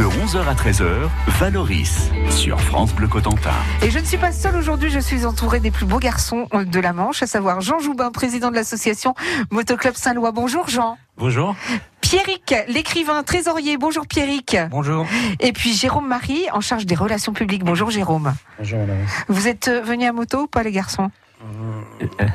De 0.00 0.06
11h 0.06 0.48
à 0.48 0.54
13h, 0.54 1.10
Valoris 1.38 2.08
sur 2.30 2.58
France 2.58 2.94
Bleu 2.94 3.06
Cotentin. 3.06 3.52
Et 3.82 3.90
je 3.90 3.98
ne 3.98 4.04
suis 4.06 4.16
pas 4.16 4.32
seule 4.32 4.56
aujourd'hui, 4.56 4.88
je 4.88 4.98
suis 4.98 5.26
entourée 5.26 5.60
des 5.60 5.70
plus 5.70 5.84
beaux 5.84 5.98
garçons 5.98 6.48
de 6.54 6.80
la 6.80 6.94
Manche, 6.94 7.22
à 7.22 7.26
savoir 7.26 7.60
Jean 7.60 7.80
Joubin, 7.80 8.10
président 8.10 8.50
de 8.50 8.54
l'association 8.54 9.14
Motoclub 9.50 9.94
Saint-Lois. 9.94 10.32
Bonjour 10.32 10.70
Jean. 10.70 10.96
Bonjour. 11.18 11.54
Pierrick, 12.00 12.54
l'écrivain 12.68 13.22
trésorier. 13.22 13.76
Bonjour 13.76 14.06
Pierrick. 14.06 14.56
Bonjour. 14.70 15.06
Et 15.38 15.52
puis 15.52 15.74
Jérôme 15.74 16.08
Marie, 16.08 16.46
en 16.50 16.62
charge 16.62 16.86
des 16.86 16.94
relations 16.94 17.34
publiques. 17.34 17.62
Bonjour 17.62 17.90
Jérôme. 17.90 18.32
Bonjour 18.58 18.78
madame. 18.78 19.04
Vous 19.28 19.48
êtes 19.48 19.68
euh, 19.68 19.82
venus 19.82 20.08
à 20.08 20.12
moto 20.12 20.44
ou 20.44 20.46
pas 20.46 20.62
les 20.62 20.72
garçons? 20.72 21.04
Euh, 21.04 21.19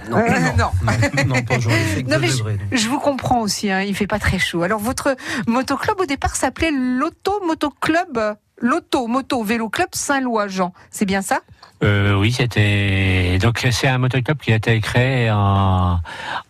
non, 0.10 0.18
Euh, 0.18 0.30
non. 0.58 0.72
non, 0.84 1.26
non, 1.36 1.44
pas 1.44 1.58
aujourd'hui, 1.58 1.80
il 1.82 1.94
fait 1.96 2.04
que 2.04 2.10
Non, 2.10 2.16
deux 2.16 2.22
mais 2.22 2.28
je, 2.28 2.38
degrés, 2.38 2.58
donc. 2.58 2.68
je 2.80 2.88
vous 2.90 3.00
comprends 3.00 3.40
aussi, 3.42 3.70
hein, 3.72 3.82
il 3.82 3.96
fait 3.96 4.08
pas 4.08 4.20
très 4.20 4.40
chaud. 4.40 4.64
Alors 4.64 4.80
votre 4.80 5.16
motoclub 5.48 6.00
au 6.00 6.06
départ 6.06 6.36
s'appelait 6.36 6.72
l'Auto 6.72 7.42
Motoclub, 7.46 8.20
l'Auto 8.62 9.08
Moto 9.08 9.44
Vélo 9.44 9.70
Club 9.70 9.90
Saint-Lois, 9.94 10.48
Jean. 10.48 10.74
C'est 10.90 11.06
bien 11.06 11.22
ça? 11.22 11.40
Euh, 11.84 12.16
oui, 12.18 12.32
c'était 12.32 13.38
donc 13.42 13.60
c'est 13.72 13.88
un 13.88 13.98
motoclub 13.98 14.38
qui 14.38 14.54
a 14.54 14.56
été 14.56 14.80
créé 14.80 15.30
en 15.32 16.00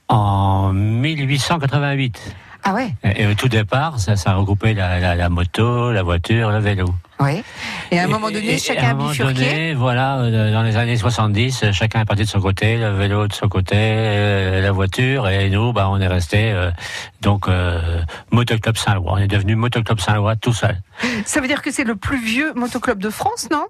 en 0.07 0.71
1888. 0.73 2.35
Ah 2.67 2.73
ouais, 2.73 2.93
Et, 3.03 3.23
et 3.23 3.27
au 3.27 3.33
tout 3.35 3.47
départ, 3.47 3.99
ça, 3.99 4.15
ça 4.15 4.33
regroupait 4.33 4.73
la, 4.73 4.99
la, 4.99 5.15
la 5.15 5.29
moto, 5.29 5.91
la 5.91 6.01
voiture, 6.03 6.51
le 6.51 6.59
vélo. 6.59 6.85
Ouais. 7.19 7.43
Et 7.91 7.99
à 7.99 8.03
un 8.03 8.07
moment 8.07 8.29
donné, 8.31 8.53
et- 8.53 8.57
chacun 8.57 8.81
et 8.81 8.85
à 8.85 8.87
a 8.89 8.91
un 8.91 8.95
moment 8.95 9.09
bifurqué. 9.09 9.33
donné, 9.33 9.73
voilà, 9.73 10.17
euh, 10.19 10.51
dans 10.51 10.63
les 10.63 10.75
années 10.77 10.97
70, 10.97 11.63
euh, 11.63 11.71
chacun 11.71 12.01
est 12.01 12.05
parti 12.05 12.23
de 12.23 12.27
son 12.29 12.39
côté, 12.41 12.77
le 12.77 12.89
vélo 12.95 13.27
de 13.27 13.33
son 13.33 13.47
côté, 13.47 13.75
euh, 13.77 14.61
la 14.61 14.71
voiture, 14.71 15.27
et 15.27 15.49
nous, 15.49 15.73
bah, 15.73 15.87
on 15.89 15.99
est 15.99 16.07
resté 16.07 16.51
euh, 16.51 16.71
donc 17.21 17.47
euh, 17.47 18.01
Motoclub 18.31 18.77
Saint-Lois. 18.77 19.13
On 19.13 19.17
est 19.17 19.27
devenu 19.27 19.55
Motoclub 19.55 19.99
Saint-Lois 19.99 20.35
tout 20.35 20.53
seul. 20.53 20.81
Ça 21.25 21.41
veut 21.41 21.47
dire 21.47 21.61
que 21.61 21.71
c'est 21.71 21.83
le 21.83 21.95
plus 21.95 22.23
vieux 22.23 22.53
motoclub 22.55 22.99
de 22.99 23.09
France, 23.09 23.47
non? 23.51 23.65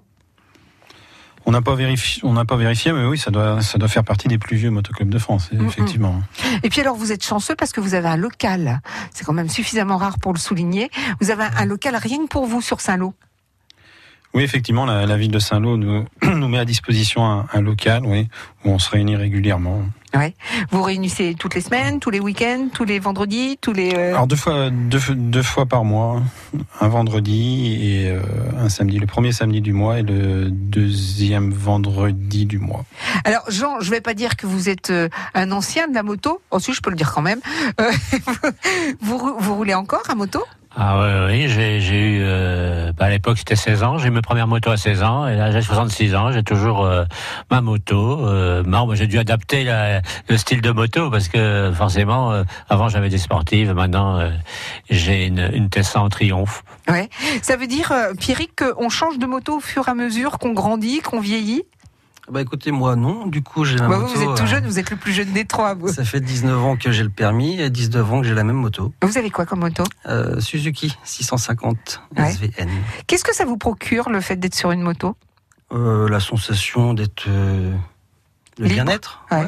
On 1.48 1.52
n'a 1.52 1.62
pas 1.62 1.76
vérifié, 1.76 2.20
on 2.24 2.32
n'a 2.32 2.44
pas 2.44 2.56
vérifié, 2.56 2.90
mais 2.92 3.04
oui, 3.04 3.18
ça 3.18 3.30
doit, 3.30 3.60
ça 3.60 3.78
doit 3.78 3.86
faire 3.86 4.02
partie 4.02 4.26
des 4.26 4.36
plus 4.36 4.56
vieux 4.56 4.70
motoclubs 4.70 5.08
de 5.08 5.18
France, 5.18 5.50
effectivement. 5.64 6.20
Et 6.64 6.68
puis 6.70 6.80
alors, 6.80 6.96
vous 6.96 7.12
êtes 7.12 7.24
chanceux 7.24 7.54
parce 7.54 7.70
que 7.70 7.80
vous 7.80 7.94
avez 7.94 8.08
un 8.08 8.16
local. 8.16 8.80
C'est 9.12 9.24
quand 9.24 9.32
même 9.32 9.48
suffisamment 9.48 9.96
rare 9.96 10.18
pour 10.18 10.32
le 10.32 10.40
souligner. 10.40 10.90
Vous 11.20 11.30
avez 11.30 11.44
un, 11.44 11.50
un 11.58 11.66
local 11.66 11.94
rien 11.94 12.18
que 12.24 12.26
pour 12.28 12.46
vous 12.46 12.60
sur 12.60 12.80
Saint-Lô. 12.80 13.14
Oui, 14.36 14.42
effectivement, 14.42 14.84
la, 14.84 15.06
la 15.06 15.16
ville 15.16 15.30
de 15.30 15.38
Saint-Lô 15.38 15.78
nous, 15.78 16.04
nous 16.22 16.48
met 16.48 16.58
à 16.58 16.66
disposition 16.66 17.24
un, 17.24 17.46
un 17.54 17.62
local, 17.62 18.02
oui, 18.04 18.28
où 18.66 18.70
on 18.70 18.78
se 18.78 18.90
réunit 18.90 19.16
régulièrement. 19.16 19.82
Vous 20.70 20.82
réunissez 20.82 21.34
toutes 21.38 21.54
les 21.54 21.60
semaines, 21.60 22.00
tous 22.00 22.08
les 22.10 22.20
week-ends, 22.20 22.68
tous 22.72 22.84
les 22.84 22.98
vendredis, 22.98 23.58
tous 23.60 23.72
les. 23.74 23.94
euh, 23.94 24.12
Alors 24.14 24.26
deux 24.26 24.36
fois, 24.36 24.70
deux, 24.70 25.00
deux 25.14 25.42
fois 25.42 25.66
par 25.66 25.84
mois, 25.84 26.22
un 26.80 26.88
vendredi 26.88 27.78
et 27.82 28.10
euh, 28.10 28.20
un 28.58 28.68
samedi. 28.70 28.98
Le 28.98 29.06
premier 29.06 29.32
samedi 29.32 29.60
du 29.60 29.72
mois 29.74 29.98
et 29.98 30.02
le 30.02 30.48
deuxième 30.50 31.50
vendredi 31.52 32.46
du 32.46 32.58
mois. 32.58 32.84
Alors 33.24 33.44
Jean, 33.50 33.80
je 33.80 33.90
vais 33.90 34.00
pas 34.00 34.14
dire 34.14 34.36
que 34.36 34.46
vous 34.46 34.68
êtes 34.70 34.88
euh, 34.90 35.08
un 35.34 35.50
ancien 35.52 35.86
de 35.88 35.94
la 35.94 36.02
moto. 36.02 36.40
Ensuite, 36.50 36.76
je 36.76 36.80
peux 36.82 36.90
le 36.90 36.96
dire 36.96 37.12
quand 37.12 37.22
même. 37.22 37.40
Euh, 37.80 37.90
vous, 39.00 39.18
vous 39.38 39.54
roulez 39.54 39.74
encore 39.74 40.04
à 40.08 40.14
moto? 40.14 40.42
Ah 40.78 41.00
ouais, 41.00 41.26
oui, 41.28 41.48
j'ai 41.48 41.78
eu, 41.78 42.18
euh, 42.22 42.92
bah, 42.92 43.06
à 43.06 43.08
l'époque 43.10 43.38
c'était 43.38 43.56
16 43.56 43.82
ans, 43.82 43.96
j'ai 43.96 44.08
eu 44.08 44.10
ma 44.10 44.20
première 44.20 44.46
moto 44.46 44.70
à 44.70 44.76
16 44.76 45.02
ans, 45.02 45.26
et 45.26 45.34
là 45.34 45.50
j'ai 45.50 45.62
66 45.62 46.14
ans, 46.14 46.32
j'ai 46.32 46.42
toujours 46.42 46.84
euh, 46.84 47.04
ma 47.50 47.62
moto. 47.62 48.26
Euh, 48.26 48.62
moi, 48.62 48.94
j'ai 48.94 49.06
dû 49.06 49.18
adapter 49.18 49.64
la- 49.64 50.02
le 50.28 50.36
style 50.36 50.60
de 50.60 50.70
moto 50.70 51.10
parce 51.10 51.28
que 51.28 51.72
forcément, 51.74 52.30
euh, 52.32 52.44
avant 52.68 52.90
j'avais 52.90 53.08
des 53.08 53.16
sportives, 53.16 53.72
maintenant 53.72 54.18
euh, 54.18 54.30
j'ai 54.90 55.26
une, 55.26 55.50
une 55.54 55.70
Tesla 55.70 56.02
en 56.02 56.10
triomphe. 56.10 56.62
Ouais. 56.90 57.08
Ça 57.40 57.56
veut 57.56 57.66
dire, 57.68 57.90
euh, 57.92 58.12
Pierrick, 58.12 58.50
qu'on 58.62 58.90
change 58.90 59.18
de 59.18 59.24
moto 59.26 59.56
au 59.56 59.60
fur 59.60 59.88
et 59.88 59.90
à 59.90 59.94
mesure 59.94 60.38
qu'on 60.38 60.52
grandit, 60.52 61.00
qu'on 61.00 61.20
vieillit? 61.20 61.62
Bah 62.30 62.40
écoutez, 62.42 62.72
moi 62.72 62.96
non. 62.96 63.26
Du 63.26 63.42
coup, 63.42 63.64
j'ai 63.64 63.76
la 63.76 63.86
Bah, 63.88 63.98
moto. 63.98 64.08
vous, 64.08 64.14
vous 64.14 64.22
êtes 64.30 64.36
tout 64.36 64.42
euh, 64.42 64.46
jeune, 64.46 64.66
vous 64.66 64.78
êtes 64.80 64.90
le 64.90 64.96
plus 64.96 65.12
jeune 65.12 65.32
des 65.32 65.44
trois. 65.44 65.74
Vous, 65.74 65.88
Ça 65.88 66.04
fait 66.04 66.20
19 66.20 66.64
ans 66.64 66.76
que 66.76 66.90
j'ai 66.90 67.04
le 67.04 67.08
permis 67.10 67.60
et 67.60 67.70
19 67.70 68.12
ans 68.12 68.20
que 68.20 68.26
j'ai 68.26 68.34
la 68.34 68.42
même 68.44 68.56
moto. 68.56 68.92
Vous 69.02 69.16
avez 69.16 69.30
quoi 69.30 69.46
comme 69.46 69.60
moto? 69.60 69.84
Euh, 70.06 70.40
Suzuki 70.40 70.96
650 71.04 72.02
Ouais. 72.16 72.30
SVN. 72.32 72.68
Qu'est-ce 73.06 73.22
que 73.24 73.34
ça 73.34 73.44
vous 73.44 73.56
procure 73.56 74.10
le 74.10 74.20
fait 74.20 74.36
d'être 74.36 74.54
sur 74.56 74.72
une 74.72 74.82
moto? 74.82 75.16
Euh, 75.72 76.08
la 76.08 76.20
sensation 76.20 76.94
d'être 76.94 77.24
euh, 77.28 77.72
le 78.58 78.64
Libre. 78.66 78.74
bien-être. 78.84 79.24
Ouais. 79.30 79.46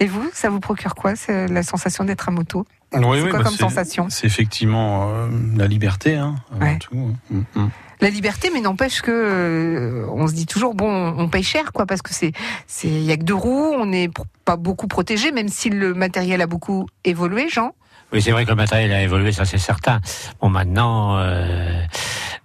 Et 0.00 0.06
vous, 0.06 0.28
ça 0.32 0.48
vous 0.50 0.60
procure 0.60 0.94
quoi 0.94 1.16
c'est 1.16 1.48
la 1.48 1.62
sensation 1.62 2.04
d'être 2.04 2.28
à 2.28 2.32
moto? 2.32 2.66
Oui, 2.94 3.20
C'est 3.22 3.28
quoi 3.28 3.42
comme 3.42 3.54
sensation? 3.56 4.06
C'est 4.08 4.26
effectivement 4.26 5.10
euh, 5.10 5.28
la 5.56 5.66
liberté, 5.66 6.16
hein, 6.16 6.36
avant 6.52 6.64
Ouais. 6.64 6.78
tout. 6.78 7.14
Mm, 7.30 7.40
mm. 7.56 7.70
La 8.04 8.10
liberté, 8.10 8.50
mais 8.52 8.60
n'empêche 8.60 9.00
que 9.00 9.10
euh, 9.10 10.06
on 10.12 10.26
se 10.26 10.34
dit 10.34 10.44
toujours 10.44 10.74
bon, 10.74 11.14
on 11.16 11.26
paye 11.30 11.42
cher 11.42 11.72
quoi, 11.72 11.86
parce 11.86 12.02
que 12.02 12.12
c'est 12.12 12.32
c'est 12.66 12.86
il 12.86 13.02
y 13.02 13.10
a 13.10 13.16
que 13.16 13.22
deux 13.22 13.32
roues, 13.32 13.72
on 13.78 13.86
n'est 13.86 14.10
pas 14.44 14.56
beaucoup 14.56 14.88
protégé, 14.88 15.32
même 15.32 15.48
si 15.48 15.70
le 15.70 15.94
matériel 15.94 16.42
a 16.42 16.46
beaucoup 16.46 16.86
évolué, 17.06 17.48
Jean. 17.48 17.72
Oui, 18.12 18.20
c'est 18.20 18.30
vrai 18.30 18.44
que 18.44 18.50
le 18.50 18.56
matériel 18.56 18.92
a 18.92 19.00
évolué, 19.00 19.32
ça 19.32 19.46
c'est 19.46 19.56
certain. 19.56 20.02
Bon, 20.42 20.50
maintenant, 20.50 21.16
euh, 21.16 21.80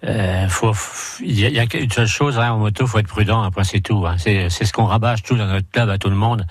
euh, 0.06 0.48
faut, 0.48 0.74
il 1.22 1.40
y, 1.40 1.46
a- 1.46 1.50
y 1.50 1.60
a 1.60 1.66
qu'une 1.68 1.92
seule 1.92 2.08
chose 2.08 2.38
hein, 2.40 2.52
en 2.54 2.58
moto, 2.58 2.88
faut 2.88 3.00
être 3.00 3.08
prudent. 3.08 3.42
Après, 3.44 3.64
c'est 3.64 3.82
tout. 3.82 4.06
Hein. 4.08 4.16
C'est, 4.18 4.50
ce 4.50 4.72
qu'on 4.72 4.86
rabâche 4.86 5.24
tout 5.24 5.36
dans 5.36 5.46
notre 5.48 5.70
club 5.70 5.90
à 5.90 5.98
tout 5.98 6.10
le 6.10 6.16
monde. 6.16 6.46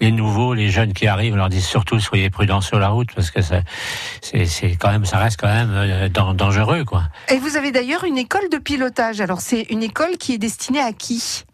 Les 0.00 0.10
nouveaux, 0.10 0.54
les 0.54 0.70
jeunes 0.70 0.92
qui 0.92 1.06
arrivent, 1.06 1.34
on 1.34 1.36
leur 1.36 1.48
dit 1.48 1.62
surtout 1.62 2.00
soyez 2.00 2.30
prudents 2.30 2.60
sur 2.60 2.78
la 2.78 2.88
route 2.88 3.08
parce 3.14 3.30
que 3.30 3.40
ça, 3.42 3.60
c'est, 4.20 4.76
quand 4.76 4.90
même, 4.90 5.04
ça 5.04 5.18
reste 5.18 5.40
quand 5.40 5.48
même 5.48 5.70
euh, 5.72 6.08
dan- 6.08 6.34
dangereux, 6.34 6.84
quoi. 6.84 7.04
Et 7.30 7.38
vous 7.38 7.56
avez 7.56 7.70
d'ailleurs 7.72 8.04
une 8.04 8.18
école 8.18 8.48
de 8.50 8.58
pilotage. 8.58 9.20
Alors 9.20 9.40
c'est 9.40 9.62
une 9.70 9.82
école 9.82 10.16
qui 10.18 10.34
est 10.34 10.38
destinée 10.38 10.80
à 10.80 10.92
qui? 10.92 11.44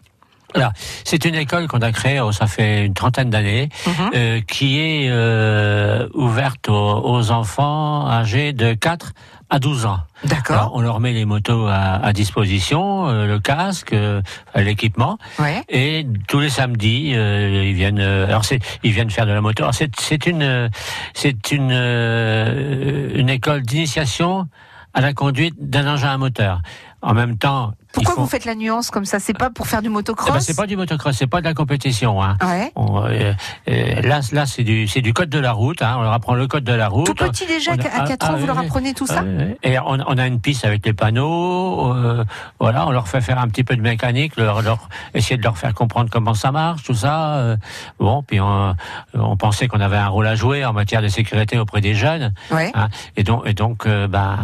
C'est 1.05 1.25
une 1.25 1.35
école 1.35 1.67
qu'on 1.69 1.81
a 1.81 1.93
créée, 1.93 2.21
oh, 2.21 2.33
ça 2.33 2.47
fait 2.47 2.87
une 2.87 2.95
trentaine 2.95 3.31
d'années, 3.31 3.69
Mhm. 3.87 4.11
euh, 4.15 4.41
qui 4.41 4.79
est 4.81 5.09
euh, 5.11 6.09
ouverte 6.15 6.69
aux, 6.69 6.75
aux 7.05 7.31
enfants 7.31 8.09
âgés 8.09 8.53
de 8.53 8.75
4 8.75 9.13
à 9.51 9.59
12 9.59 9.85
ans. 9.87 9.99
D'accord. 10.25 10.71
on 10.75 10.81
leur 10.81 11.01
met 11.01 11.13
les 11.13 11.27
motos 11.27 11.67
à, 11.67 11.97
à 12.03 12.13
disposition, 12.15 13.09
euh, 13.09 13.27
le 13.27 13.39
casque, 13.41 13.93
euh, 13.93 14.23
l'équipement, 14.57 15.19
Ouais. 15.39 15.63
et 15.69 16.07
tous 16.29 16.41
les 16.41 16.49
samedis, 16.49 17.13
euh, 17.15 17.63
ils 17.65 17.75
viennent. 17.75 17.99
euh, 18.01 18.27
alors 18.27 18.45
c'est, 18.45 18.59
ils 18.83 18.93
viennent 18.93 19.11
faire 19.11 19.27
de 19.27 19.33
la 19.33 19.41
moto. 19.43 19.63
Alors 19.65 19.75
c'est, 19.75 20.27
une, 20.27 20.71
c'est 21.13 21.53
une, 21.53 21.71
euh, 21.73 23.11
une 23.15 23.29
école 23.29 23.63
d'initiation 23.63 24.49
à 24.95 25.01
la 25.01 25.13
conduite 25.13 25.55
d'un 25.59 25.87
engin 25.93 26.13
à 26.13 26.17
moteur. 26.19 26.61
En 27.03 27.13
même 27.15 27.37
temps, 27.37 27.73
Pourquoi 27.95 28.15
vous 28.17 28.27
faites 28.27 28.45
la 28.45 28.55
nuance 28.55 28.91
comme 28.91 29.05
ça? 29.05 29.19
C'est 29.21 29.37
pas 29.37 29.51
pour 29.51 29.67
faire 29.67 29.81
du 29.81 29.89
Eh 29.89 29.91
motocross 29.91 30.33
ben, 30.35 30.41
c'est 30.41 30.57
pas 30.57 30.67
du 30.67 30.77
motocross, 30.77 31.17
c'est 31.17 31.27
pas 31.27 31.41
de 31.41 31.47
la 31.47 31.55
compétition. 31.55 32.23
Hein. 32.23 32.37
Ouais. 32.43 32.73
On, 32.77 33.05
euh, 33.05 33.33
euh, 33.69 34.03
là, 34.03 34.21
là, 34.33 34.47
c'est 34.47 34.65
du, 34.65 34.87
du 34.87 35.13
code 35.13 35.31
de 35.31 35.39
la 35.39 35.53
route. 35.53 35.81
Hein. 35.83 35.97
On 35.99 36.03
leur 36.03 36.13
apprend 36.13 36.35
le 36.35 36.47
code 36.47 36.65
de 36.65 36.73
la 36.73 36.89
route. 36.89 37.07
Tout 37.07 37.15
petit 37.15 37.47
déjà, 37.47 37.73
On 37.73 37.75
à 37.75 38.07
4 38.07 38.17
ah, 38.21 38.31
ans, 38.31 38.35
vous 38.35 38.41
oui, 38.41 38.47
leur 38.47 38.59
apprenez 38.59 38.95
tout 38.95 39.07
ça? 39.07 39.23
Ouais. 39.23 39.57
Et 39.63 39.79
on, 39.79 39.99
on 40.07 40.19
a 40.19 40.27
une 40.27 40.41
piste 40.41 40.65
avec 40.65 40.85
les 40.85 40.93
panneaux. 40.93 41.95
euh, 41.95 42.25
voilà, 42.59 42.87
on 42.87 42.91
leur 42.91 43.09
fait 43.09 43.21
faire 43.21 43.39
un 43.39 43.49
petit 43.49 43.65
peu 43.65 43.77
de 43.77 43.83
mécanique, 43.83 44.37
leur, 44.37 44.63
leur 44.63 44.89
essayer 45.15 45.37
de 45.37 45.43
leur 45.43 45.57
faire 45.57 45.75
comprendre 45.75 46.11
comment 46.11 46.35
ça 46.35 46.51
marche, 46.53 46.83
tout 46.83 46.95
ça. 46.95 47.37
euh, 47.37 47.57
bon, 47.99 48.23
puis 48.23 48.41
on, 48.41 48.75
on 49.15 49.37
pensait 49.37 49.69
qu'on 49.69 49.81
avait 49.81 49.97
un 49.97 50.09
rôle 50.09 50.27
à 50.27 50.35
jouer 50.35 50.65
en 50.65 50.73
matière 50.73 51.03
de 51.03 51.09
sécurité 51.09 51.59
auprès 51.59 51.81
des 51.81 51.95
jeunes. 51.95 52.33
Ouais. 52.51 52.71
Hein, 52.75 52.89
et 53.17 53.23
donc, 53.23 53.43
et 53.47 53.55
donc, 53.55 53.87
euh, 53.87 54.09
ben, 54.09 54.37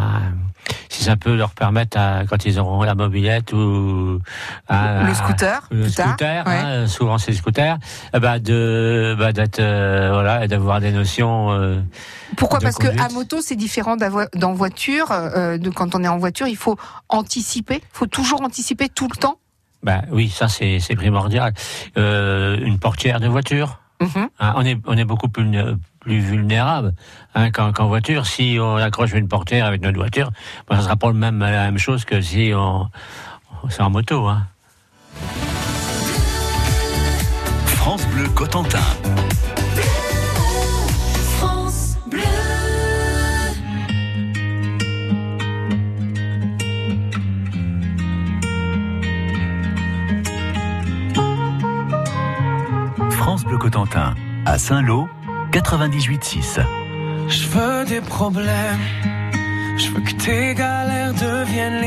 si 0.89 1.03
ça 1.03 1.15
peut 1.15 1.35
leur 1.35 1.51
permettre, 1.51 1.97
à, 1.97 2.23
quand 2.29 2.45
ils 2.45 2.59
auront 2.59 2.83
la 2.83 2.95
mobilette 2.95 3.53
ou 3.53 4.19
hein, 4.69 5.03
Le 5.07 5.13
scooter, 5.13 5.67
le 5.71 5.83
plus 5.83 5.91
tard. 5.93 6.07
scooter, 6.09 6.45
Ouais. 6.47 6.53
hein, 6.55 6.87
souvent 6.87 7.17
c'est 7.17 7.31
le 7.31 7.37
scooter, 7.37 7.77
ben 8.13 8.39
de, 8.39 9.15
bah, 9.17 9.31
d'être, 9.33 9.59
euh, 9.59 10.09
voilà, 10.13 10.47
d'avoir 10.47 10.79
des 10.79 10.91
notions. 10.91 11.51
euh, 11.51 11.81
Pourquoi 12.37 12.59
de 12.59 12.63
Parce 12.63 12.77
que 12.77 12.87
conduite. 12.87 13.01
à 13.05 13.09
moto, 13.09 13.37
c'est 13.41 13.55
différent 13.55 13.97
d'en 13.97 14.53
voiture. 14.53 15.11
euh, 15.11 15.57
de 15.57 15.69
quand 15.69 15.95
on 15.95 16.03
est 16.03 16.07
en 16.07 16.17
voiture, 16.17 16.47
il 16.47 16.55
faut 16.57 16.77
anticiper. 17.09 17.75
Il 17.75 17.97
faut 17.97 18.07
toujours 18.07 18.41
anticiper 18.41 18.89
tout 18.89 19.07
le 19.11 19.17
temps. 19.17 19.35
ben 19.83 20.01
oui, 20.11 20.29
ça 20.29 20.47
c'est, 20.47 20.79
c'est 20.79 20.95
primordial. 20.95 21.53
Euh, 21.97 22.57
une 22.61 22.79
portière 22.79 23.19
de 23.19 23.27
voiture. 23.27 23.79
Mhm. 24.01 24.29
hein, 24.39 24.53
on 24.55 24.65
est, 24.65 24.77
on 24.85 24.97
est 24.97 25.05
beaucoup 25.05 25.29
plus, 25.29 25.49
plus 25.99 26.19
vulnérable 26.19 26.93
hein, 27.35 27.51
qu'en, 27.51 27.71
qu'en 27.71 27.87
voiture. 27.87 28.25
Si 28.25 28.57
on 28.59 28.75
accroche 28.75 29.13
une 29.13 29.27
portière 29.27 29.65
avec 29.65 29.81
notre 29.81 29.97
voiture, 29.97 30.31
ben, 30.67 30.75
ça 30.77 30.83
sera 30.83 30.95
pas 30.95 31.07
le 31.07 31.13
même, 31.13 31.39
la 31.39 31.65
même 31.65 31.77
chose 31.77 32.03
que 32.05 32.19
si 32.21 32.51
on, 32.55 32.87
c'est 33.69 33.81
en 33.81 33.89
moto. 33.89 34.27
Hein. 34.27 34.47
France 37.65 38.05
Bleu 38.07 38.27
Cotentin. 38.29 38.79
France 53.31 53.45
Cotentin. 53.57 54.13
À 54.45 54.57
Saint-Lô, 54.57 55.07
98.6. 55.53 56.59
Je 57.29 57.47
veux 57.47 57.85
des 57.85 58.01
problèmes. 58.01 58.83
Je 59.77 59.89
veux 59.91 60.01
que 60.01 60.11
tes 60.11 60.53
galères 60.53 61.13
deviennent 61.13 61.79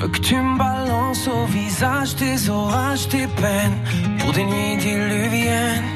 veux 0.00 0.08
que 0.08 0.18
tu 0.18 0.34
me 0.34 0.58
balances 0.58 1.28
au 1.28 1.44
visage 1.46 2.16
tes 2.16 2.48
orages, 2.48 3.08
tes 3.10 3.28
peines 3.28 3.78
pour 4.18 4.32
des 4.32 4.42
nuits 4.42 4.76
diluviennes. 4.78 5.88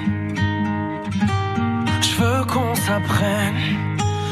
Je 2.01 2.15
veux 2.23 2.45
qu'on 2.45 2.77
s'apprenne. 2.77 3.59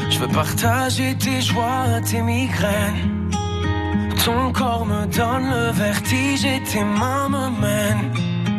Je 0.09 0.19
veux 0.19 0.29
partager 0.29 1.17
tes 1.17 1.41
joies, 1.41 1.99
tes 2.09 2.21
migraines. 2.21 3.29
Ton 4.23 4.53
corps 4.53 4.85
me 4.85 5.05
donne 5.07 5.49
le 5.49 5.71
vertige 5.73 6.45
et 6.45 6.61
tes 6.63 6.85
mains 6.85 7.27
me 7.27 7.49
mènent 7.59 8.20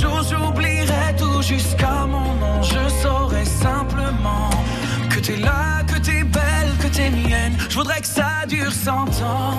J'oublierai 0.00 1.14
tout 1.16 1.40
jusqu'à 1.42 2.06
mon 2.06 2.34
nom. 2.34 2.62
Je 2.62 2.88
saurai 3.02 3.44
simplement 3.44 4.50
que 5.10 5.20
t'es 5.20 5.36
là, 5.36 5.82
que 5.86 5.98
t'es 5.98 6.24
belle, 6.24 6.72
que 6.80 6.88
t'es 6.88 7.10
mienne. 7.10 7.56
Je 7.68 7.76
voudrais 7.76 8.00
que 8.00 8.06
ça 8.06 8.44
dure 8.48 8.72
cent 8.72 9.06
ans. 9.22 9.54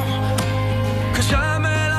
Que 1.14 1.22
jamais 1.22 1.90
la 1.90 1.95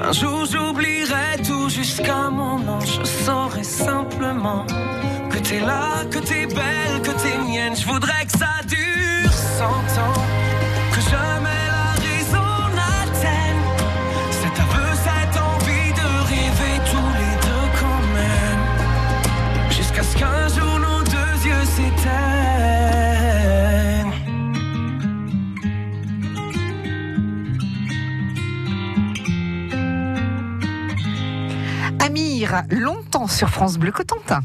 Un 0.00 0.12
jour 0.12 0.46
j'oublierai 0.46 1.42
tout 1.46 1.68
jusqu'à 1.68 2.30
mon 2.30 2.58
nom. 2.58 2.80
Je 2.80 3.04
saurai 3.04 3.64
simplement 3.64 4.64
que 5.30 5.38
t'es 5.38 5.60
là, 5.60 6.04
que 6.10 6.18
t'es 6.18 6.46
belle, 6.46 7.02
que 7.02 7.10
t'es 7.22 7.36
mienne. 7.38 7.74
Je 7.76 7.86
voudrais 7.86 8.24
que 8.26 8.38
ça 8.38 8.60
dure 8.66 9.32
cent 9.32 10.00
ans. 10.00 10.37
Longtemps 32.70 33.26
sur 33.26 33.50
France 33.50 33.78
Bleu 33.78 33.92
Cotentin. 33.92 34.40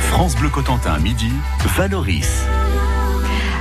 France 0.00 0.34
Bleu 0.36 0.48
Cotentin, 0.48 0.98
midi, 0.98 1.30
Valoris. 1.76 2.44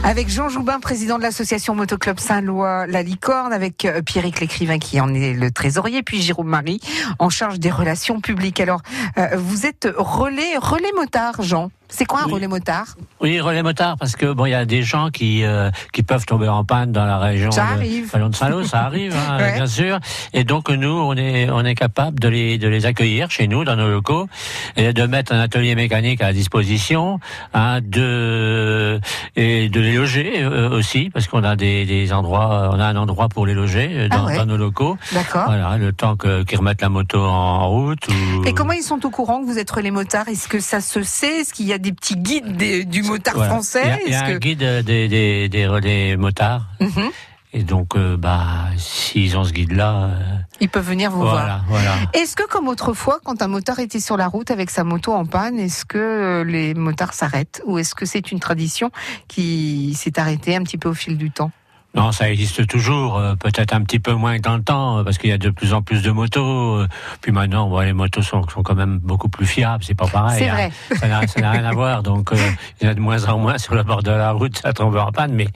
Avec 0.04 0.30
Jean 0.30 0.50
Joubin, 0.50 0.80
président 0.80 1.18
de 1.18 1.24
l'association 1.24 1.76
Motoclub 1.76 2.20
Saint-Lois 2.20 2.88
La 2.88 3.04
Licorne, 3.04 3.54
avec 3.54 3.86
euh, 3.86 4.02
Pierrick 4.02 4.40
l'écrivain 4.40 4.80
qui 4.80 5.00
en 5.00 5.14
est 5.14 5.34
le 5.34 5.52
trésorier, 5.52 6.04
puis 6.04 6.22
Jérôme 6.22 6.50
Marie 6.50 6.82
en 7.20 7.30
charge 7.30 7.60
des 7.60 7.72
relations 7.72 8.20
publiques. 8.20 8.60
Alors, 8.60 8.82
euh, 9.18 9.28
vous 9.38 9.66
êtes 9.66 9.88
relais, 9.96 10.58
relais 10.58 10.92
motard, 10.96 11.42
Jean. 11.42 11.70
C'est 11.96 12.06
quoi 12.06 12.22
un 12.22 12.26
Oui. 12.26 12.34
relais 12.34 12.48
motard? 12.48 12.96
Oui, 13.22 13.40
relais 13.40 13.62
motard, 13.62 13.98
parce 14.00 14.16
que 14.16 14.34
bon, 14.34 14.48
il 14.48 14.50
y 14.50 14.56
a 14.56 14.66
des 14.66 14.82
gens 14.82 15.10
qui 15.12 15.44
euh, 15.44 15.70
qui 15.94 16.02
peuvent 16.02 16.26
tomber 16.26 16.48
en 16.48 16.64
panne 16.66 16.92
dans 16.92 17.06
la 17.06 17.20
région 17.20 17.52
Ça 17.52 17.66
de, 17.68 17.72
arrive. 17.74 18.12
Ballon 18.12 18.30
de 18.30 18.36
Saint-Lô, 18.36 18.64
ça 18.64 18.82
arrive, 18.82 19.16
hein, 19.16 19.38
Ouais. 19.40 19.54
bien 19.54 19.68
sûr. 19.68 20.00
Et 20.34 20.44
donc 20.44 20.70
nous, 20.70 20.90
on 20.90 21.14
est 21.16 21.50
on 21.52 21.64
est 21.64 21.76
capable 21.76 22.20
de 22.20 22.28
les 22.30 22.58
de 22.58 22.68
les 22.68 22.88
accueillir 22.88 23.30
chez 23.30 23.48
nous 23.48 23.64
dans 23.64 23.76
nos 23.76 23.88
locaux 23.90 24.28
et 24.76 24.92
de 24.92 25.04
mettre 25.06 25.34
un 25.34 25.40
atelier 25.40 25.76
mécanique 25.76 26.22
à 26.22 26.34
disposition, 26.34 27.20
hein, 27.54 27.80
de 27.82 29.00
et 29.36 29.70
de 29.70 29.80
les 29.80 29.94
loger 29.94 30.42
euh, 30.44 30.70
aussi, 30.72 31.10
parce 31.14 31.28
qu'on 31.28 31.44
a 31.44 31.56
des, 31.56 31.86
des 31.86 32.12
endroits, 32.12 32.72
on 32.74 32.80
a 32.80 32.86
un 32.86 32.96
endroit 32.96 33.30
pour 33.30 33.46
les 33.46 33.54
loger 33.54 33.90
euh, 33.92 34.10
dans, 34.10 34.24
Ah 34.24 34.26
ouais. 34.26 34.38
dans 34.38 34.46
nos 34.48 34.58
locaux. 34.58 34.98
D'accord. 35.14 35.44
Voilà, 35.46 35.78
le 35.78 35.94
temps 35.94 36.16
que 36.16 36.44
qu'ils 36.44 36.58
remettent 36.58 36.82
la 36.82 36.90
moto 36.90 37.20
en 37.24 37.70
route. 37.70 38.08
Ou... 38.08 38.44
Et 38.46 38.54
comment 38.54 38.74
ils 38.74 38.82
sont 38.84 39.06
au 39.06 39.10
courant 39.10 39.42
que 39.42 39.46
vous 39.46 39.60
êtes 39.60 39.70
relais 39.72 39.92
motard? 39.92 40.28
Est-ce 40.28 40.48
que 40.48 40.60
ça 40.60 40.82
se 40.82 41.04
sait? 41.04 41.42
Est-ce 41.42 41.54
qu'il 41.54 41.68
y 41.68 41.74
a 41.74 41.78
des 41.84 41.94
petits 41.94 42.16
guides 42.18 42.58
des- 42.58 42.84
du 42.86 43.04
motard 43.04 43.36
Voilà. 43.36 43.52
français 43.52 43.84
Il 43.84 43.88
y 43.88 43.92
a, 43.92 43.98
il 44.08 44.12
y 44.12 44.16
a 44.16 44.18
Est-ce 44.18 44.26
un 44.26 44.34
que- 44.34 44.40
guide 44.40 44.60
des, 44.86 45.08
des, 45.08 45.50
des 45.50 45.68
relais 45.68 46.18
motards. 46.18 46.66
Mhm. 46.80 47.12
Et 47.56 47.62
donc, 47.62 47.96
euh, 47.96 48.18
bah, 48.18 48.42
s'ils 48.78 49.38
ont 49.38 49.44
ce 49.44 49.54
guide-là, 49.54 49.94
euh, 50.06 50.20
Ils 50.60 50.70
peuvent 50.70 50.88
venir 50.90 51.12
vous 51.12 51.20
voir. 51.20 51.34
voilà, 51.34 51.62
voilà. 51.68 51.92
Est-ce 52.14 52.36
que, 52.36 52.48
comme 52.48 52.68
autrefois, 52.68 53.20
quand 53.24 53.44
un 53.44 53.48
motard 53.48 53.78
était 53.78 54.00
sur 54.00 54.18
la 54.18 54.26
route 54.28 54.50
avec 54.50 54.72
sa 54.72 54.84
moto 54.84 55.14
en 55.14 55.24
panne, 55.28 55.60
est-ce 55.60 55.86
que 55.86 56.00
euh, 56.00 56.44
les 56.44 56.74
motards 56.74 57.14
s'arrêtent? 57.14 57.62
Ou 57.68 57.78
est-ce 57.78 57.94
que 57.94 58.08
c'est 58.08 58.32
une 58.32 58.40
tradition 58.40 58.90
qui 59.28 59.94
s'est 59.96 60.18
arrêtée 60.20 60.56
un 60.56 60.64
petit 60.64 60.80
peu 60.80 60.90
au 60.90 60.96
fil 60.96 61.16
du 61.16 61.30
temps? 61.30 61.52
Non, 61.96 62.12
ça 62.12 62.32
existe 62.32 62.66
toujours, 62.66 63.18
euh, 63.20 63.36
peut-être 63.36 63.72
un 63.72 63.82
petit 63.84 64.00
peu 64.00 64.14
moins 64.14 64.38
que 64.38 64.42
dans 64.42 64.58
le 64.58 64.64
temps, 64.64 64.98
euh, 64.98 65.04
parce 65.04 65.20
qu'il 65.20 65.30
y 65.30 65.34
a 65.34 65.38
de 65.38 65.52
plus 65.52 65.74
en 65.74 65.84
plus 65.84 66.02
de 66.02 66.10
motos. 66.10 66.78
euh, 66.80 66.88
Puis 67.22 67.32
maintenant, 67.32 67.70
bon, 67.70 67.80
les 67.82 67.94
motos 67.94 68.24
sont, 68.24 68.48
sont 68.50 68.64
quand 68.64 68.74
même 68.74 68.98
beaucoup 68.98 69.30
plus 69.30 69.46
fiables, 69.46 69.84
c'est 69.84 69.94
pas 69.94 70.08
pareil. 70.08 70.40
C'est 70.40 70.50
hein. 70.50 70.54
vrai. 70.56 70.72
Ça 70.98 71.08
n'a 71.08 71.28
ça 71.28 71.40
n'a 71.42 71.52
rien 71.52 71.66
à 71.66 71.72
voir. 71.72 72.02
Donc, 72.02 72.34
euh, 72.34 72.38
il 72.82 72.86
y 72.86 72.88
en 72.88 72.92
a 72.92 72.96
de 72.96 73.00
moins 73.00 73.24
en 73.26 73.38
moins 73.38 73.60
sur 73.60 73.76
le 73.76 73.84
bord 73.84 74.02
de 74.02 74.10
la 74.10 74.32
route, 74.32 74.58
ça 74.58 74.74
tombe 74.74 74.96
en 74.96 75.12
panne, 75.12 75.34
mais, 75.34 75.48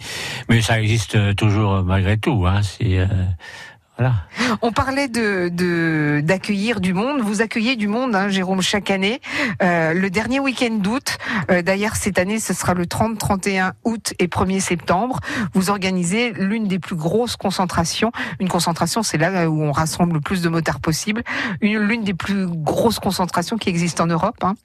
mais 0.48 0.62
ça 0.62 0.79
existe 0.79 1.15
euh, 1.15 1.34
toujours 1.34 1.74
euh, 1.74 1.82
malgré 1.84 2.17
tout. 2.17 2.46
Hein, 2.46 2.62
c'est, 2.62 3.00
euh, 3.00 3.08
voilà. 3.98 4.13
On 4.62 4.72
parlait 4.72 5.08
de 5.08 5.50
de- 5.51 6.22
d'accueillir 6.24 6.80
du 6.80 6.94
monde. 6.94 7.22
Vous 7.22 7.42
accueillez 7.42 7.75
du 7.75 7.88
monde, 7.88 8.16
hein, 8.16 8.30
Jérôme, 8.30 8.62
chaque 8.62 8.92
année. 8.92 9.22
Euh, 9.63 9.94
le 9.94 10.10
dernier 10.10 10.39
week-end 10.39 10.75
d'août, 10.75 11.18
euh, 11.51 11.62
d'ailleurs 11.62 11.96
cette 11.96 12.20
année, 12.20 12.39
ce 12.39 12.54
sera 12.54 12.74
le 12.74 12.86
30, 12.86 13.18
31 13.18 13.74
août 13.86 14.13
et 14.20 14.27
1er 14.27 14.60
septembre. 14.60 15.20
Vous 15.54 15.70
organisez 15.70 16.32
l'une 16.34 16.68
des 16.68 16.80
plus 16.80 16.96
grosses 16.96 17.36
concentrations. 17.38 18.12
Une 18.39 18.50
concentration, 18.50 19.01
c'est 19.04 19.18
là 19.18 19.50
où 19.50 19.62
on 19.63 19.72
rassemble 19.72 20.13
le 20.13 20.22
plus 20.22 20.42
de 20.42 20.50
motards 20.50 20.80
possible. 20.80 21.24
Une 21.62 21.77
l'une 21.80 22.04
des 22.04 22.13
plus 22.13 22.46
grosses 22.48 23.00
concentrations 23.00 23.58
qui 23.58 23.70
existent 23.70 24.04
en 24.04 24.08
Europe. 24.08 24.38
Hein. 24.44 24.56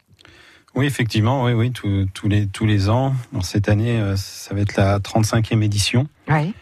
Oui, 0.75 0.87
effectivement, 0.87 1.45
oui, 1.45 1.53
oui, 1.53 1.71
tous- 1.71 2.07
tous 2.15 2.29
les, 2.29 2.47
tous 2.47 2.65
les 2.65 2.89
ans. 2.89 3.15
Cette 3.43 3.69
année, 3.69 4.01
euh, 4.01 4.17
ça 4.17 4.55
va 4.55 4.61
être 4.63 4.77
la 4.77 4.99
35e 5.01 5.63
édition. 5.63 6.07
Oui. 6.29 6.55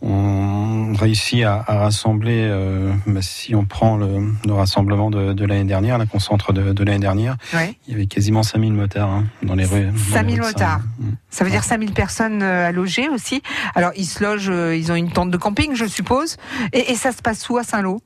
On 0.00 0.92
réussit 0.94 1.42
à, 1.42 1.64
à 1.66 1.78
rassembler, 1.78 2.46
euh, 2.48 2.92
bah, 3.06 3.20
si 3.20 3.54
on 3.56 3.64
prend 3.64 3.96
le, 3.96 4.32
le 4.46 4.52
rassemblement 4.52 5.10
de, 5.10 5.32
de 5.32 5.44
l'année 5.44 5.64
dernière, 5.64 5.98
la 5.98 6.06
concentre 6.06 6.52
de, 6.52 6.72
de 6.72 6.84
l'année 6.84 7.00
dernière, 7.00 7.36
il 7.52 7.92
y 7.92 7.94
avait 7.94 8.06
quasiment 8.06 8.42
5000 8.44 8.72
motards 8.72 9.10
hein, 9.10 9.24
dans 9.42 9.56
les 9.56 9.64
rues. 9.64 9.86
dans 9.86 9.92
les 9.92 9.98
5000 9.98 10.34
rues 10.34 10.40
de 10.40 10.46
motards. 10.46 10.78
Saint- 11.00 11.14
Ça 11.30 11.44
veut 11.44 11.50
dire 11.50 11.64
5000 11.64 11.92
personnes 11.92 12.42
euh, 12.42 12.68
à 12.68 12.72
loger 12.72 13.08
aussi. 13.08 13.42
Alors, 13.74 13.90
ils 13.96 14.04
se 14.06 14.22
logent, 14.22 14.50
euh, 14.50 14.76
ils 14.76 14.92
ont 14.92 14.94
une 14.94 15.10
tente 15.10 15.30
de 15.32 15.36
camping, 15.36 15.74
je 15.74 15.84
suppose. 15.86 16.36
Et, 16.72 16.92
et 16.92 16.94
ça 16.94 17.10
se 17.10 17.20
passe 17.20 17.48
où 17.50 17.56
à 17.58 17.64
Saint-Lô? 17.64 18.00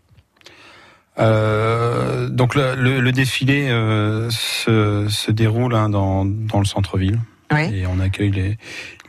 Euh, 1.19 2.31
donc 2.31 2.55
le, 2.55 2.75
le- 2.75 3.01
le 3.01 3.13
défilé 3.13 3.69
euh, 3.69 4.31
se, 4.31 5.07
se 5.11 5.31
déroule 5.31 5.75
hein, 5.75 5.91
dans, 5.91 6.25
dans 6.25 6.59
le 6.59 6.65
centre-ville 6.65 7.19
Oui. 7.53 7.61
et 7.75 7.87
on 7.87 8.01
accueille 8.01 8.31
les, 8.31 8.57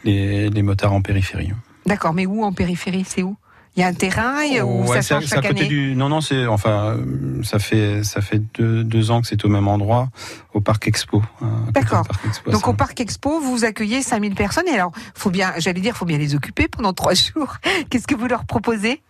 les, 0.03 0.49
les 0.49 0.61
motards 0.63 0.91
en 0.91 1.01
périphérie. 1.01 1.51
D'accord, 1.85 2.13
mais 2.13 2.25
où 2.25 2.43
en 2.43 2.53
périphérie 2.53 3.05
C'est 3.07 3.23
où? 3.23 3.35
Il 3.75 3.79
y 3.79 3.83
a 3.83 3.87
un 3.87 3.93
terrain 3.93 4.41
et- 4.41 4.61
où 4.61 4.81
Ouais, 4.83 4.87
ça 4.97 5.01
c'est 5.01 5.13
à- 5.15 5.19
change 5.19 5.27
c'est 5.29 5.33
à 5.33 5.41
chaque 5.41 5.47
côté 5.51 5.61
année? 5.61 5.69
du. 5.69 5.95
Non, 5.95 6.07
non, 6.07 6.21
c'est 6.21 6.45
enfin, 6.45 6.95
ça 7.41 7.57
fait 7.57 8.03
ça 8.03 8.21
fait 8.21 8.37
deux, 8.53 8.83
deux 8.83 9.09
ans 9.09 9.19
que 9.19 9.25
c'est 9.27 9.43
au 9.45 9.49
même 9.49 9.67
endroit, 9.67 10.09
au 10.53 10.61
parc 10.61 10.87
Expo. 10.87 11.23
hein, 11.41 11.65
D'accord. 11.71 12.05
Donc 12.51 12.67
au. 12.67 12.73
Parc 12.73 12.99
Expo, 13.01 13.39
vous 13.39 13.65
accueillez 13.65 14.03
5000 14.03 14.35
personnes 14.35 14.67
et 14.67 14.75
alors, 14.75 14.91
faut 15.15 15.31
bien, 15.31 15.53
j'allais 15.57 15.81
dire, 15.81 15.97
faut 15.97 16.05
bien 16.05 16.19
les 16.19 16.35
occuper 16.35 16.67
pendant 16.67 16.93
trois 16.93 17.13
jours. 17.15 17.55
Qu'est-ce 17.89 18.05
que 18.05 18.13
vous 18.15 18.27
leur 18.27 18.45
proposez? 18.45 19.01